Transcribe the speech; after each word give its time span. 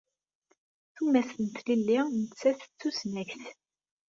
Tumast 0.95 1.37
n 1.45 1.47
tlelli 1.55 1.99
nettat 2.05 2.61
d 2.67 2.71
tusnakt. 2.79 3.41